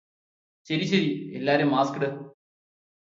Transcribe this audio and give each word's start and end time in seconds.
ശരി 0.69 0.85
ശരി 0.87 1.09
എല്ലാരും 1.33 1.69
മാസ്ക് 1.69 1.97
ഇട് 1.97 2.09